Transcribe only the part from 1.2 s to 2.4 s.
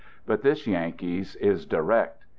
is direct.